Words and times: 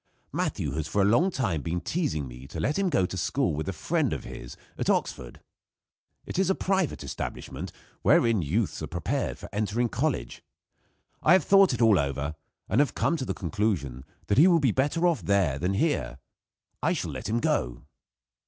Matthew 0.33 0.71
has 0.71 0.87
for 0.87 1.03
a 1.03 1.05
long 1.05 1.29
time 1.29 1.61
been 1.61 1.79
teasing 1.79 2.27
me 2.27 2.47
to 2.47 2.59
let 2.59 2.79
him 2.79 2.89
go 2.89 3.05
to 3.05 3.15
school 3.15 3.53
with 3.53 3.69
a 3.69 3.71
friend 3.71 4.13
of 4.13 4.23
his 4.23 4.57
at 4.75 4.89
Oxford. 4.89 5.41
It 6.25 6.39
is 6.39 6.49
a 6.49 6.55
private 6.55 7.03
establishment, 7.03 7.71
wherein 8.01 8.41
youths 8.41 8.81
are 8.81 8.87
prepared 8.87 9.37
for 9.37 9.47
entering 9.53 9.89
college. 9.89 10.43
I 11.21 11.33
have 11.33 11.43
thought 11.43 11.71
it 11.71 11.83
all 11.83 11.99
over, 11.99 12.33
and 12.67 12.79
have 12.79 12.95
come 12.95 13.15
to 13.17 13.25
the 13.25 13.35
conclusion 13.35 14.03
that 14.25 14.39
he 14.39 14.47
will 14.47 14.59
be 14.59 14.71
better 14.71 15.05
off 15.05 15.21
there 15.21 15.59
than 15.59 15.75
here. 15.75 16.17
I 16.81 16.93
shall 16.93 17.11
let 17.11 17.29
him 17.29 17.39
go." 17.39 17.83